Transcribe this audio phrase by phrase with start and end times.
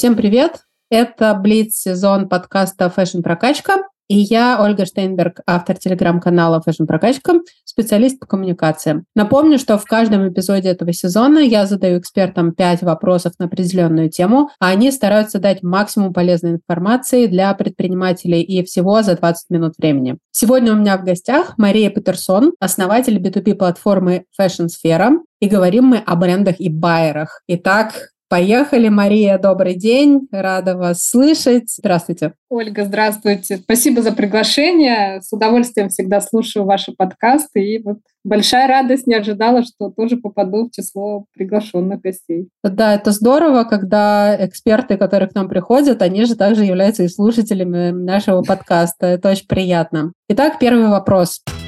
[0.00, 0.60] Всем привет!
[0.90, 3.82] Это Блиц сезон подкаста Fashion Прокачка.
[4.08, 7.34] И я, Ольга Штейнберг, автор телеграм-канала Fashion Прокачка,
[7.66, 9.04] специалист по коммуникациям.
[9.14, 14.48] Напомню, что в каждом эпизоде этого сезона я задаю экспертам 5 вопросов на определенную тему,
[14.58, 20.16] а они стараются дать максимум полезной информации для предпринимателей и всего за 20 минут времени.
[20.30, 25.10] Сегодня у меня в гостях Мария Петерсон, основатель B2B-платформы Fashion Сфера,
[25.40, 27.42] и говорим мы о брендах и байерах.
[27.48, 31.68] Итак, Поехали, Мария, добрый день, рада вас слышать.
[31.68, 32.34] Здравствуйте.
[32.48, 33.56] Ольга, здравствуйте.
[33.56, 35.20] Спасибо за приглашение.
[35.20, 37.60] С удовольствием всегда слушаю ваши подкасты.
[37.60, 42.48] И вот большая радость, не ожидала, что тоже попаду в число приглашенных гостей.
[42.62, 47.90] Да, это здорово, когда эксперты, которые к нам приходят, они же также являются и слушателями
[47.90, 49.06] нашего подкаста.
[49.06, 50.12] Это очень приятно.
[50.28, 51.00] Итак, первый вопрос.
[51.10, 51.59] Вопрос.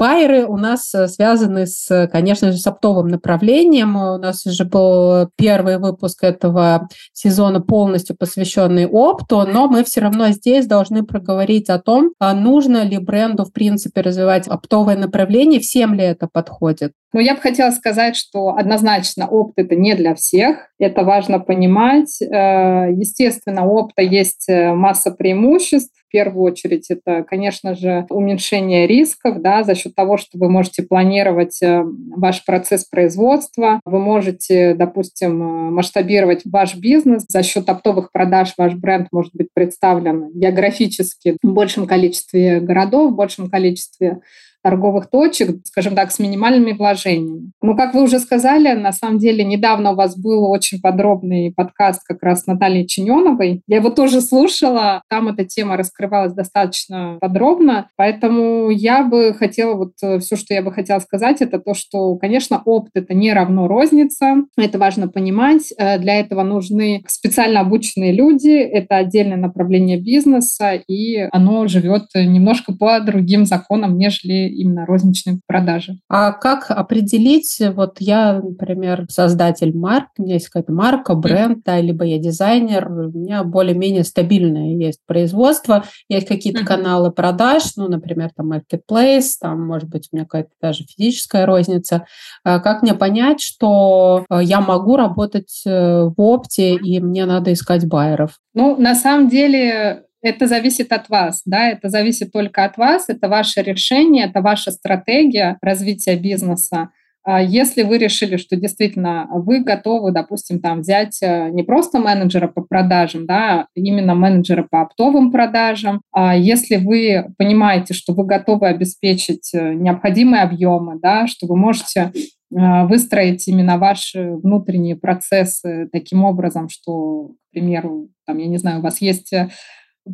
[0.00, 3.96] Байеры у нас э, связаны с, конечно же, с оптовым направлением.
[3.96, 10.30] У нас уже был первый выпуск этого сезона полностью посвященный опту, но мы все равно
[10.30, 15.92] здесь должны проговорить о том, а нужно ли бренду, в принципе, развивать оптовое направление, всем
[15.92, 16.92] ли это подходит.
[17.12, 20.68] Ну, я бы хотела сказать, что однозначно опт это не для всех.
[20.78, 22.22] Это важно понимать.
[22.22, 25.92] Э, естественно, у опта есть э, масса преимуществ.
[26.06, 30.84] В первую очередь это, конечно же, уменьшение рисков да, за счет того, что вы можете
[30.84, 31.82] планировать э,
[32.16, 35.36] ваш процесс производства, вы можете, допустим,
[35.74, 37.24] масштабировать ваш бизнес.
[37.28, 43.16] За счет оптовых продаж ваш бренд может быть представлен географически в большем количестве городов, в
[43.16, 44.20] большем количестве
[44.62, 47.52] торговых точек, скажем так, с минимальными вложениями.
[47.62, 52.02] Ну, как вы уже сказали, на самом деле недавно у вас был очень подробный подкаст
[52.04, 53.62] как раз с Натальей Чиненовой.
[53.66, 59.92] Я его тоже слушала, там эта тема раскрывалась достаточно подробно, поэтому я бы хотела, вот
[60.02, 63.68] э, все, что я бы хотела сказать, это то, что, конечно, опыт— это не равно
[63.68, 70.74] розница, это важно понимать, э, для этого нужны специально обученные люди, это отдельное направление бизнеса,
[70.74, 75.98] и оно живет немножко по другим законам, нежели именно розничной продажи.
[76.08, 81.62] А как определить, вот я, например, создатель марк, у меня есть какая-то марка, бренд, mm-hmm.
[81.64, 86.66] да, либо я дизайнер, у меня более-менее стабильное есть производство, есть какие-то mm-hmm.
[86.66, 92.06] каналы продаж, ну, например, там marketplace, там, может быть, у меня какая-то даже физическая розница.
[92.44, 97.52] А как мне понять, что э, я могу работать э, в опте, и мне надо
[97.52, 98.38] искать байеров?
[98.54, 103.28] Ну, на самом деле, это зависит от вас, да, это зависит только от вас, это
[103.28, 106.90] ваше решение, это ваша стратегия развития бизнеса.
[107.22, 112.48] А если вы решили, что действительно вы готовы, допустим, там взять э, не просто менеджера
[112.48, 118.24] по продажам, да, а именно менеджера по оптовым продажам, а если вы понимаете, что вы
[118.24, 125.90] готовы обеспечить э, необходимые объемы, да, что вы можете э, выстроить именно ваши внутренние процессы
[125.92, 129.34] таким образом, что, к примеру, там, я не знаю, у вас есть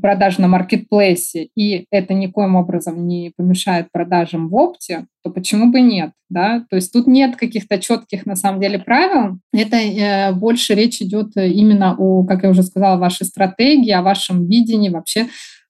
[0.00, 5.80] продаж на маркетплейсе, и это никоим образом не помешает продажам в опте, то почему бы
[5.80, 6.10] нет?
[6.28, 6.64] Да?
[6.70, 9.38] То есть тут нет каких-то четких на самом деле правил.
[9.52, 14.46] Это э, больше речь идет именно о, как я уже сказала, вашей стратегии, о вашем
[14.48, 15.26] видении вообще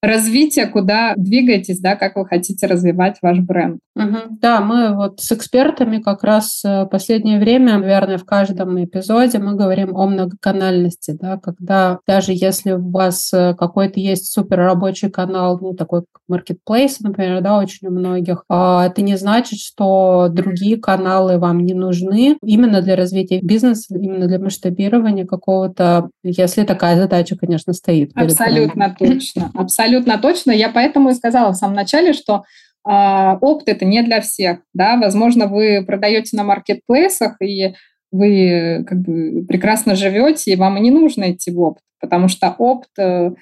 [0.06, 3.80] развития, куда двигаетесь, да, как вы хотите развивать ваш бренд.
[3.96, 4.38] Угу.
[4.40, 9.38] Да, мы вот с экспертами как раз в э, последнее время, наверное, в каждом эпизоде
[9.38, 15.08] мы говорим о многоканальности, да, когда даже если у вас э, какой-то есть супер рабочий
[15.08, 20.28] канал, ну, такой как Marketplace, например, да, очень у многих, а это не значит, что
[20.30, 26.98] другие каналы вам не нужны именно для развития бизнеса, именно для масштабирования какого-то, если такая
[26.98, 28.10] задача, конечно, стоит.
[28.14, 30.52] Абсолютно точно, абсолютно абсолютно точно.
[30.52, 32.44] Я поэтому и сказала в самом начале, что
[32.88, 34.58] э, опт это не для всех.
[34.74, 34.96] Да?
[34.96, 37.74] Возможно, вы продаете на маркетплейсах, и
[38.12, 42.54] вы как бы прекрасно живете, и вам и не нужно идти в опт, потому что
[42.58, 43.32] опт э,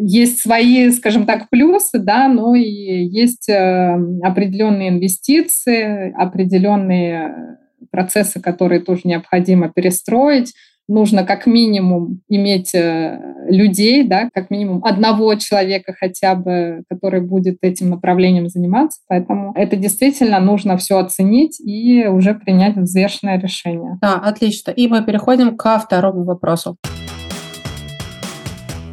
[0.00, 7.58] есть свои, скажем так, плюсы, да, но и есть э, определенные инвестиции, определенные
[7.90, 10.54] процессы, которые тоже необходимо перестроить
[10.88, 17.58] нужно как минимум иметь э, людей, да, как минимум одного человека хотя бы, который будет
[17.60, 19.00] этим направлением заниматься.
[19.06, 23.98] Поэтому это действительно нужно все оценить и уже принять взвешенное решение.
[24.00, 24.70] Да, отлично.
[24.70, 26.76] И мы переходим ко второму вопросу.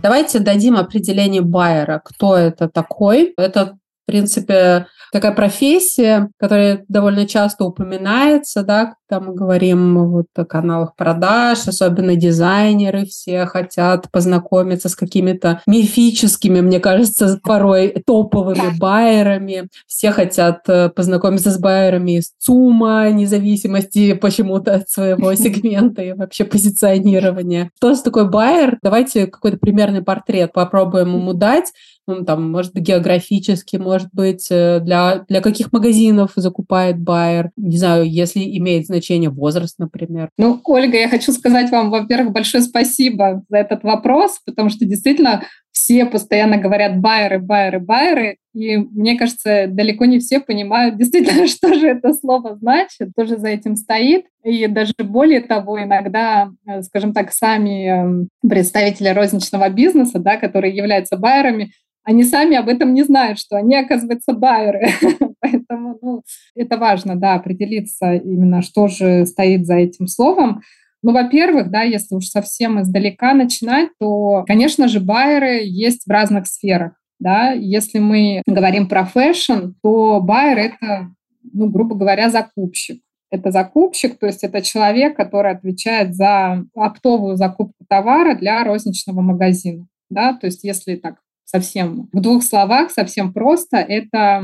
[0.04, 2.02] Давайте дадим определение байера.
[2.04, 3.34] Кто это такой?
[3.38, 10.44] Это в принципе, такая профессия, которая довольно часто упоминается, да, когда мы говорим вот о
[10.44, 19.70] каналах продаж, особенно дизайнеры все хотят познакомиться с какими-то мифическими, мне кажется, порой топовыми байерами.
[19.88, 26.44] Все хотят э, познакомиться с байерами из ЦУМа, независимости почему-то от своего сегмента и вообще
[26.44, 27.72] позиционирования.
[27.78, 28.80] Что за такой байер?
[28.84, 31.72] Давайте какой-то примерный портрет попробуем ему дать
[32.08, 37.78] ну, там, может быть, географически, может быть, э, для, для каких магазинов закупает байер, не
[37.78, 40.30] знаю, если имеет значение возраст, например.
[40.38, 45.44] Ну, Ольга, я хочу сказать вам, во-первых, большое спасибо за этот вопрос, потому что действительно
[45.72, 51.74] все постоянно говорят байеры, байеры, байеры, и мне кажется, далеко не все понимают действительно, что
[51.74, 54.26] же это слово значит, что же за этим стоит.
[54.44, 60.76] И даже более того, иногда, э, скажем так, сами эм, представители розничного бизнеса, да, которые
[60.76, 61.72] являются байерами,
[62.06, 64.88] они сами об этом не знают, что они, оказывается, байеры.
[65.42, 66.22] Поэтому ну,
[66.56, 70.62] это важно, да, определиться именно, что же стоит за этим словом.
[71.02, 76.48] Ну, во-первых, да, если уж совсем издалека начинать, то, конечно же, байеры есть в разных
[76.48, 76.94] сферах.
[77.20, 77.52] Да?
[77.52, 81.10] Если мы говорим про фэшн, то байер— это,
[81.54, 83.02] ну, грубо говоря, закупщик.
[83.32, 89.88] Это закупщик, то есть это человек, который отвечает за оптовую закупку товара для розничного магазина.
[90.10, 90.34] Да?
[90.34, 91.16] То есть если так
[91.56, 94.44] совсем в двух словах, совсем просто, это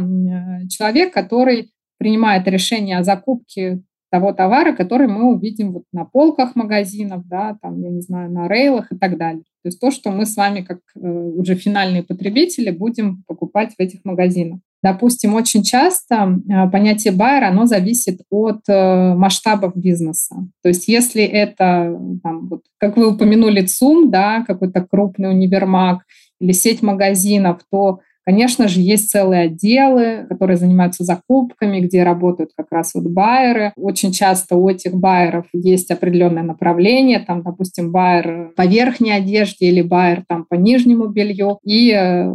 [0.70, 3.82] человек, который принимает решение о закупке
[4.12, 8.48] того товара, который мы увидим вот на полках магазинов, да, там, я не знаю, на
[8.48, 9.44] рейлах и так далее.
[9.64, 13.80] То есть то, что мы с вами, как э, уже финальные потребители, будем покупать в
[13.80, 14.60] этих магазинах.
[14.84, 20.36] Допустим, очень часто э, понятие байера, оно зависит от э, масштабов бизнеса.
[20.64, 26.00] То есть если это, там, вот, как вы упомянули, ЦУМ, да, какой-то крупный универмаг,
[26.42, 32.68] или сеть магазинов, то, конечно же, есть целые отделы, которые занимаются закупками, где работают как
[32.72, 33.72] раз вот байеры.
[33.78, 39.82] Очень часто у этих байеров есть определенное направление, там, допустим, байер по верхней одежде или
[39.82, 41.60] байер там по нижнему белью.
[41.64, 42.34] И э,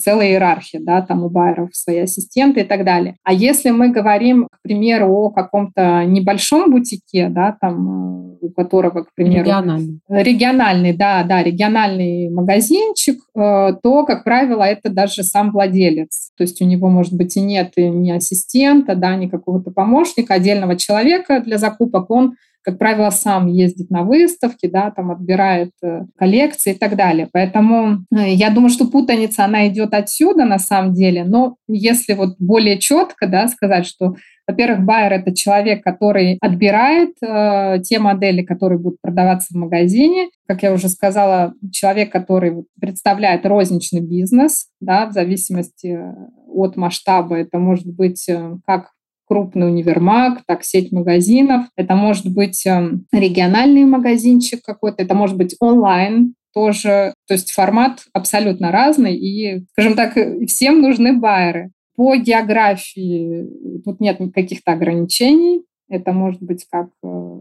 [0.00, 3.16] целая иерархия, да, там у байеров свои ассистенты и так далее.
[3.22, 9.02] А если мы говорим, к примеру, о каком-то небольшом бутике, да, там, э, у которого,
[9.04, 9.44] к примеру...
[9.44, 10.00] Региональный.
[10.08, 16.30] Региональный, да, да, региональный магазинчик, э, то, как правило, это даже сам владелец.
[16.36, 20.76] То есть у него, может быть, и нет ни ассистента, да, ни какого-то помощника, отдельного
[20.76, 22.34] человека для закупок, он
[22.64, 27.28] как правило, сам ездит на выставки, да, там отбирает э, коллекции и так далее.
[27.30, 31.24] Поэтому э, я думаю, что путаница, она идет отсюда на самом деле.
[31.24, 34.14] Но если вот более четко да, сказать, что
[34.46, 40.28] во-первых, байер– это человек, который отбирает э, те модели, которые будут продаваться в магазине.
[40.46, 45.98] Как я уже сказала, человек, который представляет розничный бизнес, да, в зависимости
[46.46, 47.36] от масштаба.
[47.36, 48.90] Это может быть э, как
[49.26, 51.66] крупный универмаг, так сеть магазинов.
[51.76, 57.14] Это может быть эм, региональный магазинчик какой-то, это может быть онлайн тоже.
[57.26, 60.16] То есть формат абсолютно разный, и, скажем так,
[60.46, 61.70] всем нужны байеры.
[61.96, 63.46] По географии
[63.84, 65.62] тут нет каких-то ограничений.
[65.88, 67.40] Это может быть как э,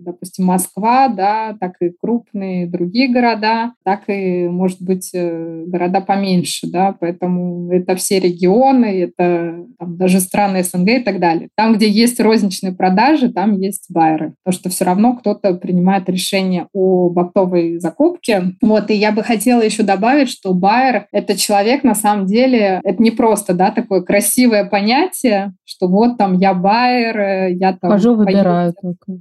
[0.00, 6.68] допустим, Москва, да, так и крупные другие города, так и, может быть, э, города поменьше,
[6.68, 11.48] да, поэтому это все регионы, это там, даже страны СНГ и так далее.
[11.56, 16.68] Там, где есть розничные продажи, там есть байеры, потому что все равно кто-то принимает решение
[16.72, 18.54] о оптовой закупке.
[18.60, 23.02] Вот, и я бы хотела еще добавить, что байер— это человек, на самом деле, это
[23.02, 27.90] не просто, да, такое красивое понятие, что вот там я байер, э, я там...
[27.90, 28.74] Хожу, выбираю.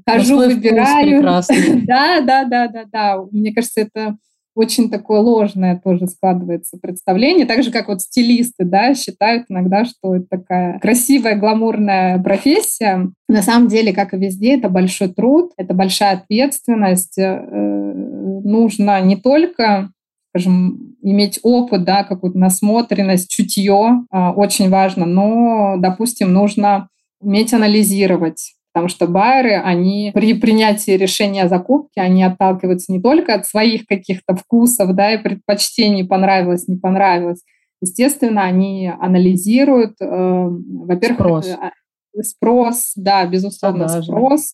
[0.08, 1.44] Хожу, выбираю выбираю.
[1.86, 3.24] Да, да, да, да, да.
[3.32, 4.18] Мне кажется, это
[4.56, 10.16] очень такое ложное тоже складывается представление, так же, как вот стилисты, да, считают иногда, что
[10.16, 13.12] это такая красивая, гламурная профессия.
[13.28, 17.18] На самом деле, как и везде, это большой труд, это большая ответственность.
[17.18, 19.90] Э, нужно не только
[20.36, 26.90] скажем, иметь опыт, да, какую-то насмотренность, чутье, а, очень важно, но, допустим, нужно
[27.22, 33.34] уметь анализировать Потому что байеры, они при принятии решения о закупке, они отталкиваются не только
[33.34, 37.42] от своих каких-то вкусов да, и предпочтений, понравилось, не понравилось.
[37.80, 41.48] Естественно, они анализируют, э, во-первых, спрос.
[41.48, 44.12] Это, спрос, да, безусловно, продажи.
[44.12, 44.54] спрос,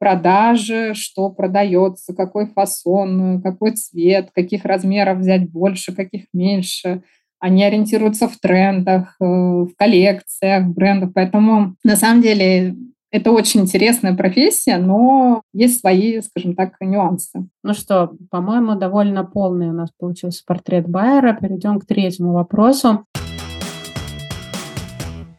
[0.00, 7.04] продажи, что продается, какой фасон, какой цвет, каких размеров взять больше, каких меньше.
[7.38, 11.12] Они ориентируются в трендах, э, в коллекциях брендов.
[11.14, 12.74] Поэтому, на самом деле,
[13.10, 17.48] это очень интересная профессия, но есть свои, скажем так, нюансы.
[17.62, 21.34] Ну что, по-моему, довольно полный у нас получился портрет Байера.
[21.34, 23.04] Перейдем к третьему вопросу.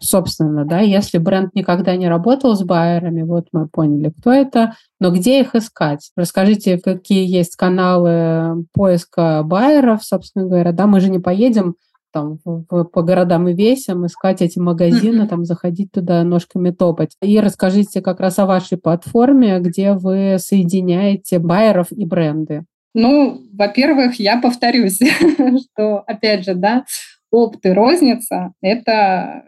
[0.02, 5.10] собственно, да, если бренд никогда не работал с байерами, вот мы поняли, кто это, но
[5.10, 6.12] где их искать?
[6.18, 11.76] Расскажите, какие есть каналы поиска байеров, собственно говоря, да, мы же не поедем
[12.12, 17.16] там в, по городам и весям, искать эти магазины, там заходить туда ножками топать.
[17.22, 22.66] И расскажите как раз о вашей платформе, где вы соединяете байеров и бренды.
[22.94, 25.00] Ну, во-первых, я повторюсь,
[25.74, 26.86] что, опять же, да,
[27.32, 29.44] опт и розница– это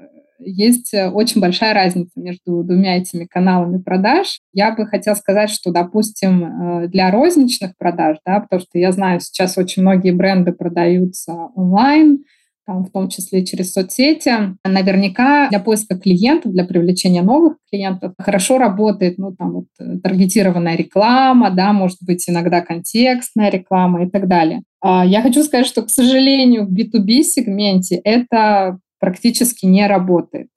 [0.46, 4.39] есть очень большая разница между двумя этими каналами продаж.
[4.51, 6.43] Я бы хотела сказать, что, допустим,
[6.84, 12.24] э, для розничных продаж, да, потому что я знаю, сейчас очень многие бренды продаются онлайн,
[12.65, 14.32] там, в том числе через соцсети.
[14.65, 20.75] Наверняка для поиска клиентов, для привлечения новых клиентов хорошо работает ну, там, вот, э, таргетированная
[20.75, 24.63] реклама, да, может быть, иногда контекстная реклама и так далее.
[24.82, 30.48] А, я хочу сказать, что, к сожалению, в B2B-сегменте это практически не работает.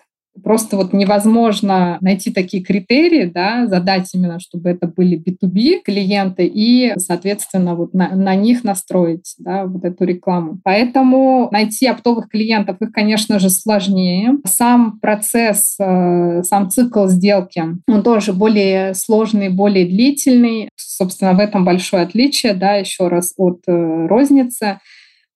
[0.43, 6.93] Просто вот невозможно найти такие критерии, да, задать именно, чтобы это были B2B клиенты и,
[6.99, 10.61] соответственно, вот на, на них настроить да, вот эту рекламу.
[10.65, 14.39] Поэтому найти оптовых клиентов, их, конечно же, сложнее.
[14.45, 20.71] Сам процесс, э, сам цикл сделки, он тоже более сложный, более длительный.
[20.77, 24.79] Собственно, в этом большое отличие, да, еще раз, от э, розницы.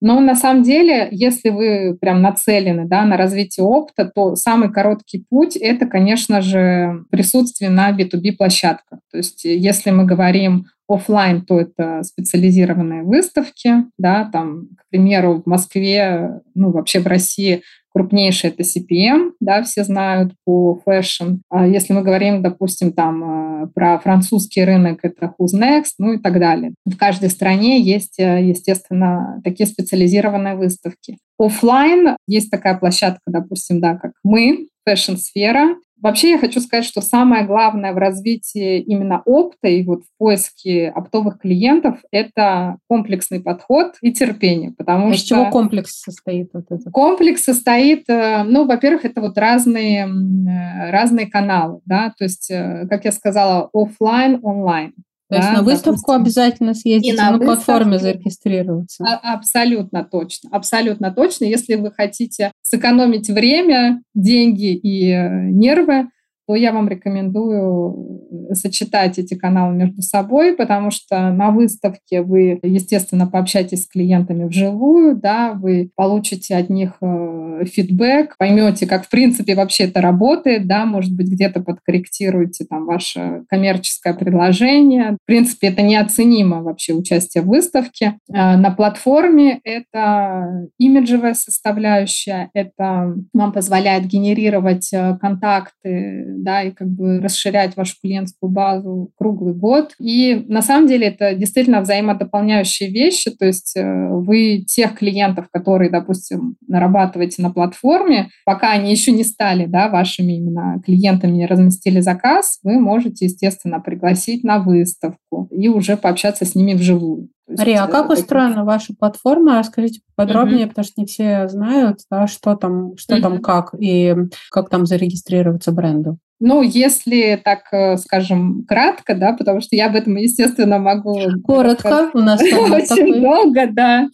[0.01, 5.23] Но на самом деле, если вы прям нацелены да, на развитие опыта, то самый короткий
[5.29, 8.99] путь— это, конечно же, присутствие на B2B-площадках.
[9.11, 15.47] То есть если мы говорим офлайн, то это специализированные выставки, да, там, к примеру, в
[15.47, 17.61] Москве, ну, вообще в России
[17.93, 21.37] крупнейший это CPM, да, все знают по фэшн.
[21.49, 26.17] А если мы говорим, допустим, там э, про французский рынок, это Who's Next, ну и
[26.17, 26.73] так далее.
[26.85, 31.17] В каждой стране есть, э, естественно, такие специализированные выставки.
[31.37, 37.45] Оффлайн есть такая площадка, допустим, да, как мы, фэшн-сфера, Вообще я хочу сказать, что самое
[37.45, 44.11] главное в развитии именно опта и вот в поиске оптовых клиентов– это комплексный подход и
[44.11, 44.71] терпение.
[44.71, 45.21] Потому а что...
[45.21, 46.49] Из чего комплекс состоит?
[46.53, 46.89] Вот это?
[46.89, 52.87] Комплекс состоит, э, ну, во-первых, это вот разные, э, разные каналы, да, то есть, э,
[52.89, 54.93] как я сказала, офлайн, онлайн.
[55.31, 59.05] То да, есть на выставку допустим, обязательно съездить, и на, на платформе зарегистрироваться.
[59.07, 61.45] А, абсолютно точно, абсолютно точно.
[61.45, 66.09] Если вы хотите сэкономить время, деньги и э, нервы,
[66.51, 68.19] то я вам рекомендую
[68.53, 75.15] сочетать эти каналы между собой, потому что на выставке вы, естественно, пообщаетесь с клиентами вживую,
[75.15, 80.85] да, вы получите от них э, фидбэк, поймете, как в принципе вообще это работает, да,
[80.85, 85.17] может быть, где-то подкорректируете там ваше коммерческое предложение.
[85.23, 88.17] В принципе, это неоценимо вообще участие в выставке.
[88.29, 96.87] Э, на платформе это имиджевая составляющая, это вам позволяет генерировать э, контакты да, и как
[96.87, 99.93] бы расширять вашу клиентскую базу круглый год.
[99.99, 105.89] И на самом деле это действительно взаимодополняющие вещи, то есть э, вы тех клиентов, которые,
[105.89, 111.99] допустим, нарабатываете на платформе, пока они еще не стали да, вашими именно клиентами, не разместили
[111.99, 117.29] заказ, вы можете, естественно, пригласить на выставку и уже пообщаться с ними вживую.
[117.57, 119.59] Мария, а как устроена ваша платформа?
[119.59, 120.69] Расскажите подробнее, mm-hmm.
[120.69, 123.21] потому что не все знают, да, что там, что mm-hmm.
[123.21, 124.15] там как и
[124.49, 126.17] как там зарегистрироваться бренду.
[126.43, 131.19] Ну, если так, э, скажем, кратко, да, потому что я об этом, естественно, могу...
[131.43, 134.09] Коротко, у нас очень долго, да.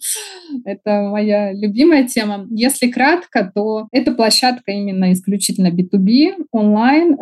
[0.64, 2.46] Это моя любимая тема.
[2.50, 7.16] Если кратко, то эта площадка именно исключительно B2B, онлайн.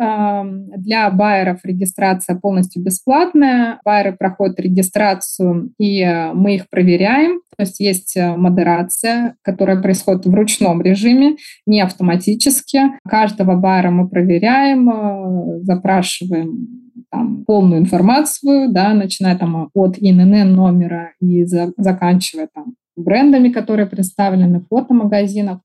[0.77, 3.79] Для байеров регистрация полностью бесплатная.
[3.85, 7.41] Байеры проходят регистрацию, и э, мы их проверяем.
[7.57, 12.81] То есть есть э, модерация, которая происходит в ручном режиме, не автоматически.
[13.07, 16.67] Каждого байера мы проверяем, э, запрашиваем
[17.11, 23.85] там, полную информацию, да, начиная там от ИНН номера и за, заканчивая там брендами, которые
[23.85, 25.59] представлены, фотомагазинов.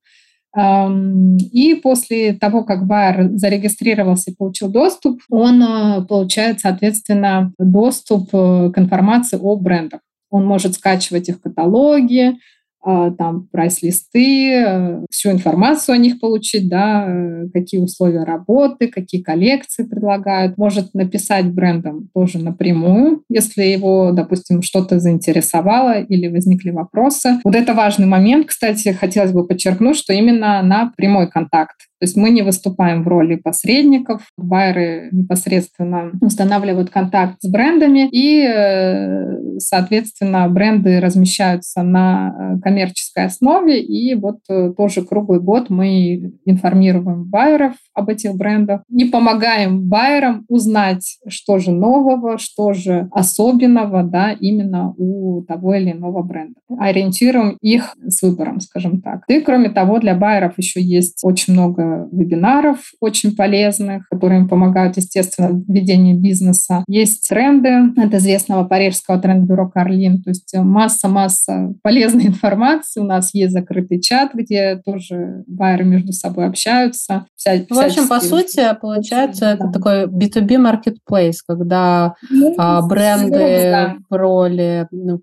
[0.55, 8.73] И после того, как байер зарегистрировался и получил доступ, он э, получает, соответственно, доступ к
[8.77, 10.01] информации о брендах.
[10.31, 12.37] Он может скачивать их каталоги,
[12.83, 19.85] там прайс-листы, э, всю информацию о них получить, да, э, какие условия работы, какие коллекции
[19.85, 20.59] предлагают.
[20.59, 27.41] Может написать брендам тоже напрямую, если его, допустим, что-то заинтересовало или возникли вопросы.
[27.45, 32.17] Вот это важный момент, кстати, хотелось бы подчеркнуть, что именно на прямой контакт То есть
[32.17, 40.49] мы не выступаем в роли посредников, байеры непосредственно устанавливают контакт с брендами, и, э, соответственно,
[40.49, 47.75] бренды размещаются на э, коммерческой основе, и вот э, тоже круглый год мы информируем байеров
[47.95, 54.93] об этих брендах и помогаем байерам узнать, что же нового, что же особенного, да, именно
[54.97, 56.59] у того или иного бренда.
[56.81, 59.23] Ориентируем их с выбором, скажем так.
[59.29, 64.97] И, кроме того, для байеров еще есть очень много вебинаров, очень полезных, которые им помогают,
[64.97, 66.85] естественно, в ведении бизнеса.
[66.87, 73.01] Есть тренды от известного парижского тренд-бюро Карлин, то есть масса-масса полезной информации.
[73.01, 77.27] У нас есть закрытый чат, где тоже байеры между собой общаются.
[77.37, 79.53] Вся, в общем, по сути, получается, да.
[79.55, 83.97] это такой B2B marketplace, когда ну, а, бренды да.
[84.11, 85.21] роли ну,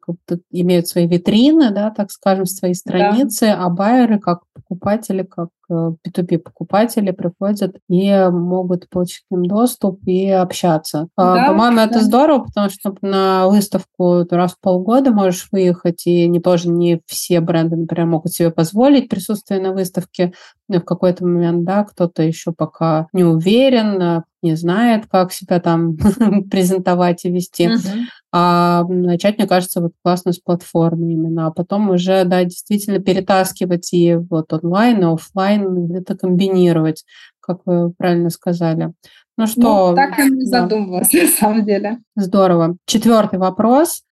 [0.51, 3.65] имеют свои витрины, да, так скажем, свои страницы, да.
[3.65, 9.99] а байеры как покупатели, как B2B э, покупатели приходят и могут получить к ним доступ
[10.05, 11.07] и общаться.
[11.15, 11.85] А, да, По-моему, да.
[11.85, 17.01] это здорово, потому что на выставку раз в полгода можешь выехать, и не тоже не
[17.05, 20.33] все бренды, например, могут себе позволить присутствие на выставке.
[20.67, 25.97] В какой-то момент, да, кто-то еще пока не уверен, не знает, как себя там
[26.49, 27.67] презентовать и вести.
[27.67, 28.01] Uh-huh.
[28.31, 33.91] А начать, мне кажется, вот классно с платформы именно, а потом уже, да, действительно перетаскивать
[33.93, 37.05] и вот онлайн, и офлайн, где-то комбинировать,
[37.39, 38.93] как вы правильно сказали.
[39.39, 39.89] Ну, ну что?
[39.91, 40.61] Ну, так я не да.
[40.61, 41.99] задумывалась, на самом деле.
[42.15, 42.75] Здорово.
[42.85, 44.03] Четвертый вопрос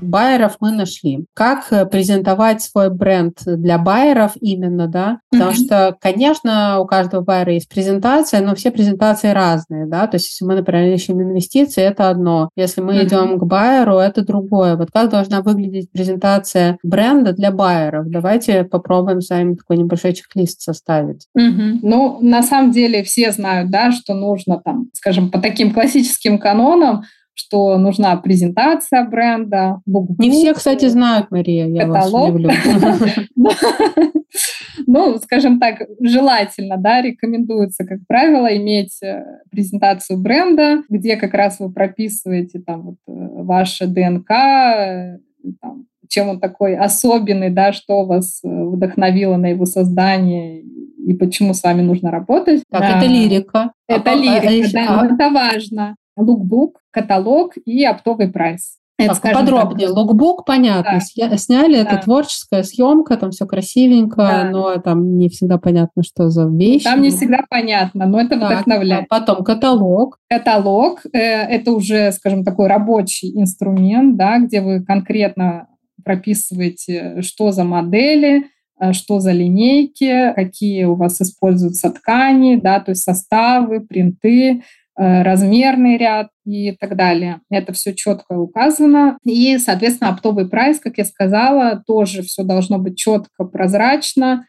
[0.00, 1.26] байеров мы нашли.
[1.34, 5.20] Как э, презентовать свой бренд для байеров именно, да?
[5.30, 5.64] Потому mm-hmm.
[5.64, 10.06] что, конечно, у каждого байера есть презентация, но все презентации разные, да?
[10.06, 12.50] То есть, если мы, например, ищем инвестиции, это одно.
[12.56, 13.06] Если мы mm-hmm.
[13.06, 14.76] идем к байеру, это другое.
[14.76, 18.08] Вот как должна выглядеть презентация бренда для байеров?
[18.08, 21.26] Давайте попробуем с вами такой небольшой чек-лист составить.
[21.38, 21.78] Mm-hmm.
[21.82, 27.04] Ну, на самом деле все знают, да, что нужно там, скажем, по таким классическим канонам
[27.36, 30.18] что нужна презентация бренда, букбук.
[30.18, 32.40] Не все, кстати, знают, Мария, я каталог.
[32.40, 33.16] вас
[34.86, 41.58] Ну, скажем так, желательно, да, рекомендуется, как правило, иметь э, презентацию бренда, где как раз
[41.60, 43.12] вы прописываете там вот э,
[43.42, 45.18] ваше ДНК, э,
[45.60, 51.62] там, чем он такой особенный, да, что вас вдохновило на его создание и почему с
[51.62, 52.62] вами нужно работать.
[52.70, 52.98] Так, да.
[52.98, 53.72] это лирика.
[53.88, 58.78] Это а, а лирика, а, да, а, это важно лукбук, каталог и оптовый прайс.
[58.98, 59.88] Это, так, подробнее.
[59.88, 59.96] Так.
[59.96, 61.00] Лукбук, понятно.
[61.16, 61.36] Да.
[61.36, 61.80] Сняли, да.
[61.82, 64.50] это творческая съемка, там все красивенько, да.
[64.50, 66.84] но там не всегда понятно, что за вещи.
[66.84, 69.04] Там не всегда понятно, но это так, вдохновляет.
[69.10, 70.18] А потом каталог.
[70.30, 75.68] Каталог э, это уже, скажем, такой рабочий инструмент, да, где вы конкретно
[76.02, 78.46] прописываете, что за модели,
[78.80, 84.62] э, что за линейки, какие у вас используются ткани, да, то есть составы, принты,
[84.96, 87.40] размерный ряд и так далее.
[87.50, 89.18] Это все четко указано.
[89.24, 94.46] И, соответственно, оптовый прайс, как я сказала, тоже все должно быть четко, прозрачно.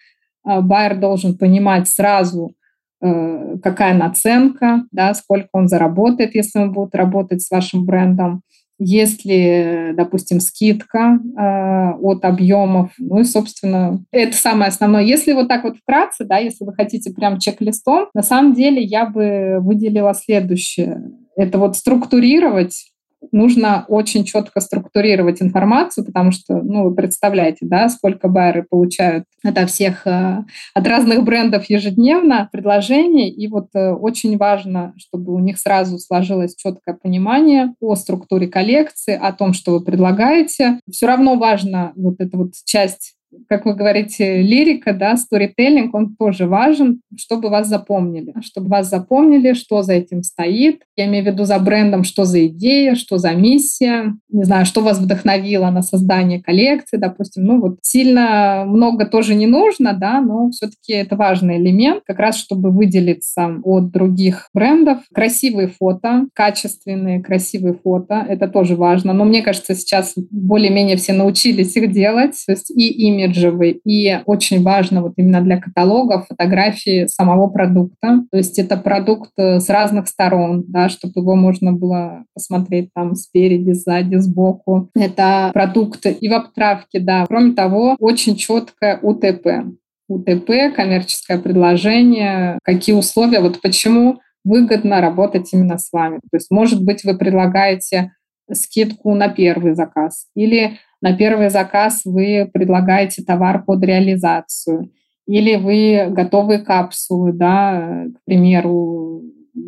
[0.47, 2.53] Э, байер должен понимать сразу,
[3.01, 8.41] э, какая наценка, да, сколько он заработает, если он будет работать с вашим брендом
[8.79, 15.03] если, допустим, скидка э, от объемов, ну и, собственно, это самое основное.
[15.03, 19.05] Если вот так вот вкратце, да, если вы хотите прям чек-листом, на самом деле я
[19.05, 21.11] бы выделила следующее.
[21.35, 22.91] Это вот структурировать
[23.31, 29.69] нужно очень четко структурировать информацию, потому что, ну, вы представляете, да, сколько байеры получают от
[29.69, 35.57] всех, э, от разных брендов ежедневно предложений, и вот э, очень важно, чтобы у них
[35.57, 40.79] сразу сложилось четкое понимание о структуре коллекции, о том, что вы предлагаете.
[40.89, 43.16] Все равно важно вот эта вот часть
[43.47, 49.53] как вы говорите, лирика, да, сторителлинг, он тоже важен, чтобы вас запомнили, чтобы вас запомнили,
[49.53, 50.83] что за этим стоит.
[50.95, 54.81] Я имею в виду за брендом, что за идея, что за миссия, не знаю, что
[54.81, 57.43] вас вдохновило на создание коллекции, допустим.
[57.43, 62.37] Ну вот сильно много тоже не нужно, да, но все-таки это важный элемент, как раз
[62.37, 64.99] чтобы выделиться от других брендов.
[65.13, 69.13] Красивые фото, качественные красивые фото, это тоже важно.
[69.13, 74.19] Но мне кажется, сейчас более-менее все научились их делать, то есть и имя имиджевый, и
[74.25, 78.21] очень важно вот именно для каталогов фотографии самого продукта.
[78.31, 83.15] То есть это продукт э, с разных сторон, да, чтобы его можно было посмотреть там
[83.15, 84.89] спереди, сзади, сбоку.
[84.95, 87.25] Это продукты и в обтравке, да.
[87.27, 89.65] Кроме того, очень четкое УТП.
[90.09, 96.19] УТП, коммерческое предложение, какие условия, вот почему выгодно работать именно с вами.
[96.31, 98.13] То есть, может быть, вы предлагаете
[98.53, 104.91] скидку на первый заказ или на первый заказ вы предлагаете товар под реализацию.
[105.27, 109.23] Или вы готовые капсулы, да, к примеру,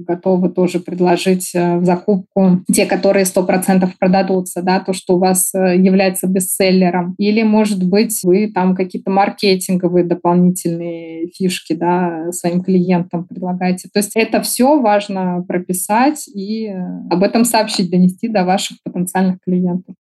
[0.07, 5.53] готовы тоже предложить э, в закупку те, которые 100% продадутся, да, то, что у вас
[5.53, 7.15] э, является бестселлером.
[7.17, 13.89] Или, может быть, вы там какие-то маркетинговые дополнительные фишки да, своим клиентам предлагаете.
[13.91, 16.77] То есть это все важно прописать и э,
[17.09, 19.95] об этом сообщить, донести до ваших потенциальных клиентов.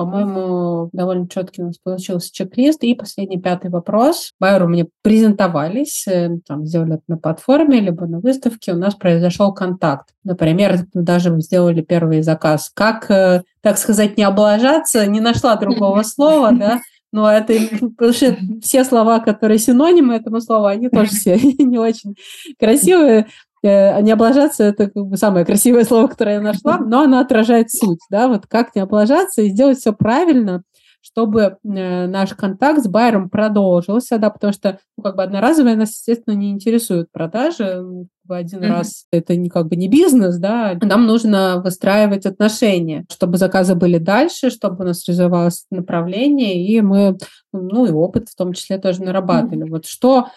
[0.00, 2.82] По-моему, довольно четкий у нас получился чек-лист.
[2.84, 4.32] И последний, пятый вопрос.
[4.40, 8.72] Байеру мне презентовались, э, там, сделали это на платформе, либо на выставке.
[8.72, 10.08] У нас произошел контакт.
[10.24, 12.70] Например, даже сделали первый заказ.
[12.72, 15.06] Как, э, так сказать, не облажаться?
[15.06, 16.80] Не нашла другого слова, да?
[17.12, 22.16] Но это потому что все слова, которые синонимы этому слову, они тоже все не очень
[22.58, 23.26] красивые.
[23.62, 27.70] Э, не облажаться– это как бы самое красивое слово, которое я нашла, но оно отражает
[27.70, 30.62] суть, да, вот как не облажаться и сделать все правильно,
[31.02, 35.90] чтобы э, наш контакт с байером продолжился, да, потому что, ну, как бы одноразовые нас,
[35.90, 37.82] естественно, не интересуют продажи,
[38.24, 38.68] в один mm-hmm.
[38.68, 43.98] раз это не как бы не бизнес, да, нам нужно выстраивать отношения, чтобы заказы были
[43.98, 47.18] дальше, чтобы у нас развивалось направление, и мы,
[47.52, 49.66] ну, и опыт в том числе тоже нарабатывали.
[49.66, 49.70] Mm-hmm.
[49.70, 50.28] Вот что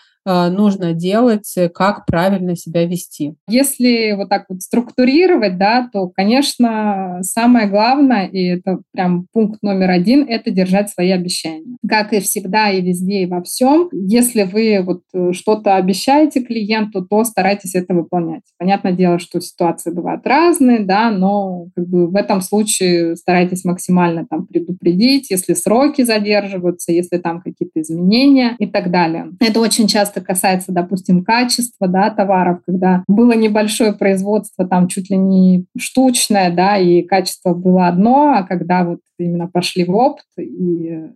[0.50, 3.36] нужно делать, э, как правильно себя вести?
[3.48, 9.92] Если вот так вот структурировать, да, то, конечно, самое главное, и это прям пункт номер
[9.92, 11.78] один, это держать свои обещания.
[11.88, 13.90] Как и всегда, и везде, и во всем.
[13.92, 18.44] Если вы вот э, что-то обещаете клиенту, то старайтесь это выполнять.
[18.58, 24.26] Понятное дело, что ситуации бывают разные, да, но как бы в этом случае старайтесь максимально
[24.30, 29.32] там предупредить, если сроки задерживаются, если там какие-то изменения и так далее.
[29.40, 35.10] Это очень часто часто касается, допустим, качества да, товаров, когда было небольшое производство, там чуть
[35.10, 40.26] ли не штучное, да, и качество было одно, а когда вот именно пошли в опт
[40.38, 41.10] и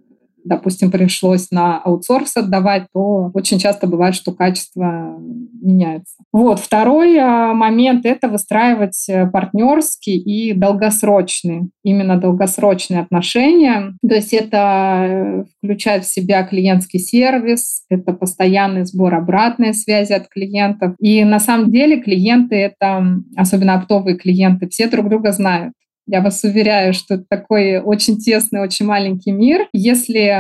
[0.48, 5.18] допустим, пришлось на аутсорс отдавать, то очень часто бывает, что качество
[5.62, 6.16] меняется.
[6.32, 6.60] Вот.
[6.60, 13.94] Второй а, момент– это выстраивать э, партнерские и долгосрочные, именно долгосрочные отношения.
[14.08, 20.28] То есть это э, включает в себя клиентский сервис, это постоянный сбор обратной связи от
[20.28, 20.96] клиентов.
[21.00, 23.06] И на самом деле клиенты– это,
[23.36, 25.74] особенно оптовые клиенты, все друг друга знают.
[26.08, 29.68] Я вас уверяю, что это такой очень тесный, очень маленький мир.
[29.74, 30.34] Если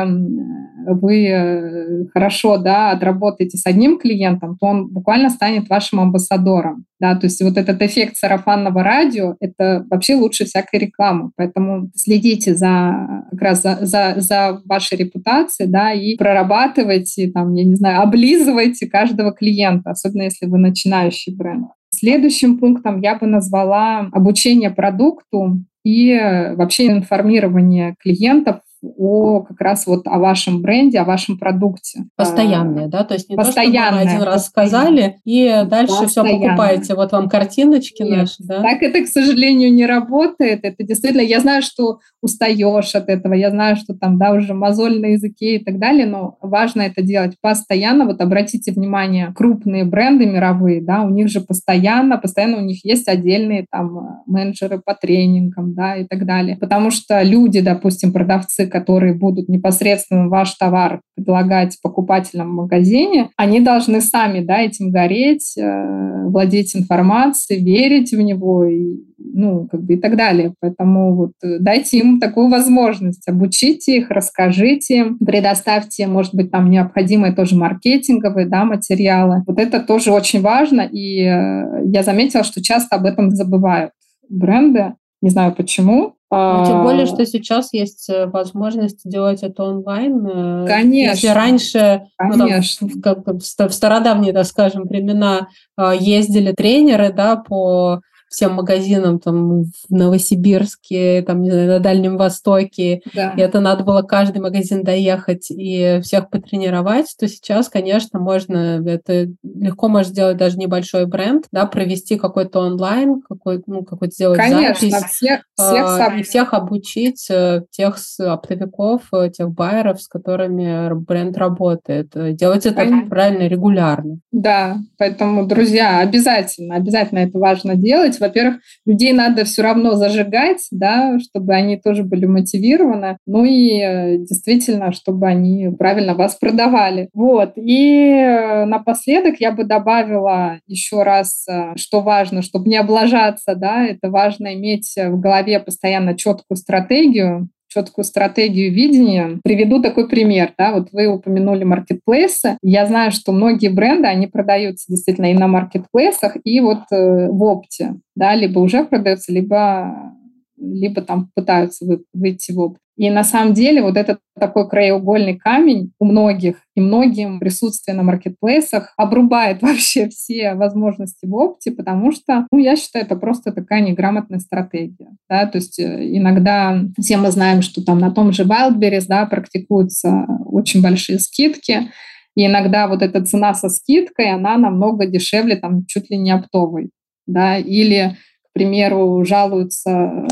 [0.86, 6.86] вы э, хорошо да, отработаете с одним клиентом, то он буквально станет вашим амбассадором.
[7.00, 11.32] Да, то есть вот этот эффект сарафанного радио— это вообще лучше всякой рекламы.
[11.36, 17.66] Поэтому следите за, как раз за, за, за вашей репутацией да, и прорабатывайте, там, я
[17.66, 21.68] не знаю, облизывайте каждого клиента, особенно если вы начинающий бренд.
[21.94, 26.14] Следующим пунктом я бы назвала обучение продукту и
[26.56, 28.60] вообще информирование клиентов
[28.98, 32.06] о как раз вот о вашем бренде, о вашем продукте.
[32.16, 33.04] Постоянное, да?
[33.04, 36.96] То есть не то, что мы один раз сказали, и дальше все покупаете.
[36.96, 38.62] Вот вам картиночки Нет, наши, да?
[38.62, 40.60] Так это, к сожалению, не работает.
[40.64, 45.00] Это действительно, я знаю, что устаешь от этого, я знаю, что там, да, уже мозоль
[45.00, 48.06] на языке и так далее, но важно это делать постоянно.
[48.06, 53.08] Вот обратите внимание, крупные бренды мировые, да, у них же постоянно, постоянно у них есть
[53.08, 56.58] отдельные там менеджеры по тренингам, да, и так далее.
[56.58, 63.60] Потому что люди, допустим, продавцы, которые будут непосредственно ваш товар предлагать покупателям в магазине, они
[63.60, 69.96] должны сами да, этим гореть, э, владеть информацией, верить в него и, ну, как бы
[69.96, 70.54] и так далее.
[70.60, 77.34] Поэтому вот э, дайте им такую возможность, обучите их, расскажите, предоставьте, может быть, там необходимые
[77.34, 79.44] тоже маркетинговые да, материалы.
[79.48, 83.92] Вот это тоже очень важно, и э, я заметила, что часто об этом забывают
[84.30, 84.94] бренды.
[85.22, 90.26] Не знаю почему, ну, тем более, что сейчас есть э, возможность делать это онлайн.
[90.28, 91.12] Э, Конечно.
[91.12, 92.88] Если раньше, Конечно.
[92.88, 99.20] Ну, там, как, в стародавние, так скажем, времена а, ездили тренеры да, по всем магазинам
[99.20, 103.34] там в Новосибирске, там, не знаю, на Дальнем Востоке, да.
[103.38, 109.28] и это надо было каждый магазин доехать и всех потренировать, то сейчас, конечно, можно, это
[109.44, 114.90] легко можно сделать даже небольшой бренд, да, провести какой-то онлайн, какой, ну, какой-то сделать конечно,
[114.90, 115.12] запись.
[115.12, 121.38] Всех, всех а, и всех обучить, э, тех оптовиков, э, тех байеров, с которыми бренд
[121.38, 122.12] работает.
[122.36, 124.20] Делать это правильно, регулярно.
[124.32, 128.20] Да, поэтому, друзья, обязательно, обязательно это важно делать, делать.
[128.20, 133.18] Во-первых, людей надо все равно зажигать, да, чтобы они тоже были мотивированы.
[133.26, 137.10] Ну и э, действительно, чтобы они правильно вас продавали.
[137.14, 137.54] Вот.
[137.56, 143.86] И э, напоследок я бы добавила еще раз, э, что важно, чтобы не облажаться, да,
[143.86, 149.40] это важно иметь в голове постоянно четкую стратегию, четкую стратегию видения.
[149.44, 150.54] Приведу такой пример.
[150.58, 150.74] Да?
[150.74, 152.58] Вот вы упомянули маркетплейсы.
[152.62, 157.44] Я знаю, что многие бренды, они продаются действительно и на маркетплейсах, и вот э, в
[157.44, 157.96] опте.
[158.16, 158.36] Да?
[158.36, 160.14] Либо уже продаются, либо
[160.60, 162.80] либо там пытаются выйти в опыт.
[162.98, 168.02] И на самом деле вот этот такой краеугольный камень у многих и многим присутствие на
[168.04, 173.82] маркетплейсах обрубает вообще все возможности в опте, потому что, ну, я считаю, это просто такая
[173.82, 175.16] неграмотная стратегия.
[175.30, 175.46] Да?
[175.46, 180.26] То есть э, иногда все мы знаем, что там на том же Wildberries да, практикуются
[180.46, 181.92] очень большие скидки,
[182.36, 186.92] и иногда вот эта цена со скидкой, она намного дешевле, там, чуть ли не оптовой.
[187.26, 187.58] Да?
[187.58, 190.28] Или, к примеру, жалуются э,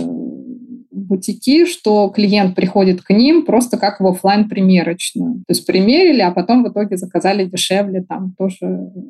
[1.06, 5.36] бутики, что клиент приходит к ним просто как в офлайн примерочную.
[5.48, 8.66] То есть примерили, а потом в итоге заказали дешевле там тоже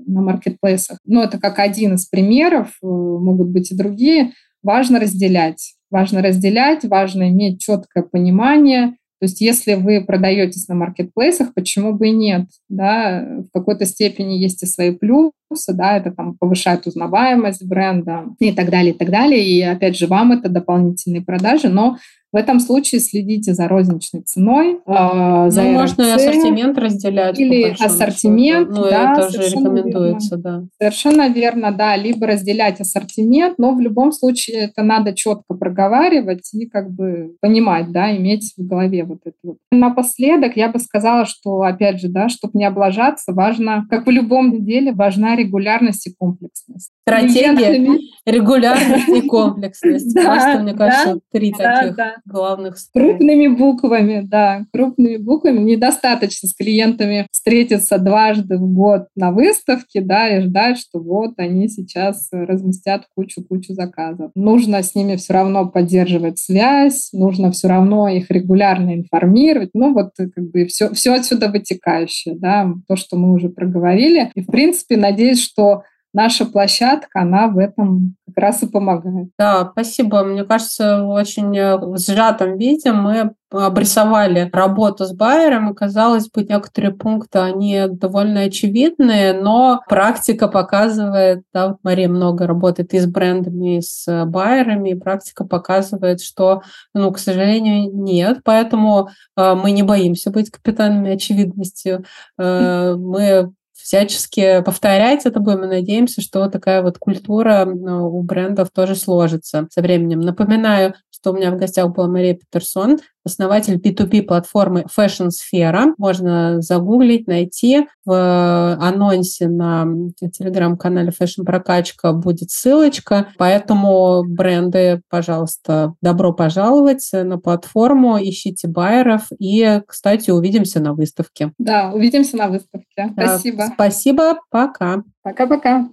[0.07, 0.97] на маркетплейсах.
[1.05, 4.31] Но это как один из примеров, э, могут быть и другие.
[4.63, 5.75] Важно разделять.
[5.91, 12.09] Важно разделять, важно иметь четкое понимание, то есть если вы продаетесь на маркетплейсах, почему бы
[12.09, 12.45] и нет?
[12.69, 13.25] Да?
[13.39, 18.69] В какой-то степени есть и свои плюсы, да, это там повышает узнаваемость бренда и так
[18.69, 19.43] далее, и так далее.
[19.43, 21.97] И опять же, вам это дополнительные продажи, но
[22.35, 24.81] в этом случае следите за розничной ценой.
[24.85, 27.39] Э, за ну, можно и ассортимент разделять.
[27.39, 30.43] Или ассортимент, ну, да, это же рекомендуется, верно.
[30.43, 30.67] да.
[30.77, 31.95] Совершенно верно, да.
[31.95, 37.93] Либо разделять ассортимент, но в любом случае это надо четко проговаривать и как бы понимать,
[37.93, 39.57] да, иметь в голове вот это вот.
[39.71, 44.65] Напоследок я бы сказала, что, опять же, да, чтобы не облажаться, важно, как в любом
[44.65, 46.91] деле, важна регулярность и комплексность.
[47.03, 50.13] Стратегия, регулярность и комплексность.
[50.21, 55.59] Просто, мне кажется, три таких главных Крупными буквами, да, крупными буквами.
[55.59, 61.67] Недостаточно с клиентами встретиться дважды в год на выставке, да, и ждать, что вот они
[61.67, 64.31] сейчас разместят кучу-кучу заказов.
[64.35, 69.69] Нужно с ними все равно поддерживать связь, нужно все равно их регулярно информировать.
[69.73, 74.31] Ну, вот как бы все, все отсюда вытекающее, да, то, что мы уже проговорили.
[74.35, 75.83] И, в принципе, надеюсь, что
[76.15, 79.29] наша площадка, она в этом как раз и помогает.
[79.37, 80.23] Да, спасибо.
[80.23, 86.43] Мне кажется, в очень э, сжатом виде мы обрисовали работу с байером, и, казалось бы,
[86.43, 93.05] некоторые пункты, они довольно очевидные, но практика показывает, да, вот Мария много работает и с
[93.05, 99.71] брендами, и с байерами, и практика показывает, что, ну, к сожалению, нет, поэтому э, мы
[99.71, 102.03] не боимся быть капитанами очевидностью.
[102.37, 108.69] Э, мы всячески повторять это будем и надеемся, что такая вот культура ну, у брендов
[108.71, 110.21] тоже сложится со временем.
[110.21, 115.95] Напоминаю, что у меня в гостях была Мария Петерсон, основатель P2P платформы Fashion Сфера.
[115.97, 117.87] Можно загуглить, найти.
[118.05, 119.87] В анонсе на
[120.19, 123.29] телеграм-канале Fashion Прокачка будет ссылочка.
[123.39, 131.53] Поэтому бренды, пожалуйста, добро пожаловать на платформу, ищите байеров и, кстати, увидимся на выставке.
[131.57, 133.09] Да, увидимся на выставке.
[133.13, 133.63] Спасибо.
[133.73, 134.37] Спасибо.
[134.51, 135.01] Пока.
[135.23, 135.87] Пока-пока.